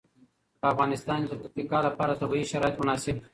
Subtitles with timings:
[0.59, 3.25] په افغانستان کې د پکتیکا لپاره طبیعي شرایط مناسب دي.